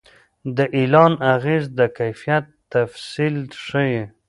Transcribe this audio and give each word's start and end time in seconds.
د 0.55 0.57
اعلان 0.77 1.13
اغېز 1.33 1.63
د 1.77 1.79
کیفیت 1.97 2.45
تفصیل 2.73 3.35
ښيي. 3.65 4.01